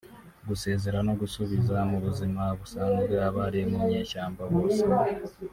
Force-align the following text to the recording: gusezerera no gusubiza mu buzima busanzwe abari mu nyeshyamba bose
gusezerera 0.47 0.99
no 1.07 1.13
gusubiza 1.21 1.75
mu 1.91 1.97
buzima 2.05 2.43
busanzwe 2.59 3.13
abari 3.27 3.61
mu 3.69 3.77
nyeshyamba 3.89 4.41
bose 4.53 4.83